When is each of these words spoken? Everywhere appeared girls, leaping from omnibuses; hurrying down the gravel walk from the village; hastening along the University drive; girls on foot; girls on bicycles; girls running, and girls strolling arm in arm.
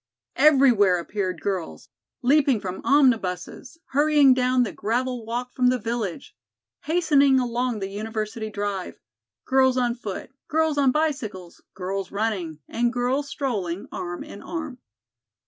Everywhere 0.37 0.97
appeared 0.97 1.41
girls, 1.41 1.89
leaping 2.23 2.59
from 2.59 2.81
omnibuses; 2.83 3.77
hurrying 3.91 4.33
down 4.33 4.63
the 4.63 4.71
gravel 4.71 5.23
walk 5.27 5.53
from 5.53 5.67
the 5.69 5.77
village; 5.77 6.35
hastening 6.85 7.39
along 7.39 7.77
the 7.77 7.87
University 7.89 8.49
drive; 8.49 8.99
girls 9.45 9.77
on 9.77 9.93
foot; 9.93 10.31
girls 10.47 10.79
on 10.79 10.91
bicycles; 10.91 11.61
girls 11.75 12.11
running, 12.11 12.61
and 12.67 12.91
girls 12.91 13.29
strolling 13.29 13.87
arm 13.91 14.23
in 14.23 14.41
arm. 14.41 14.79